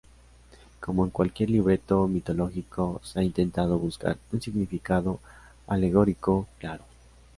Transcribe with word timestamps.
Como 0.79 1.03
en 1.03 1.11
cualquier 1.11 1.51
libreto 1.51 2.07
mitológico, 2.07 2.99
se 3.03 3.19
ha 3.19 3.23
intentado 3.23 3.77
buscar 3.77 4.17
un 4.31 4.41
significado 4.41 5.19
alegórico 5.67 6.47
claro. 6.57 6.83